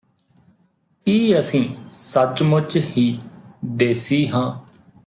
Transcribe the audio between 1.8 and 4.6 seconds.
ਸੱਚਮੁੱਚ ਹੀ ਦੇਸੀ ਹਾਂ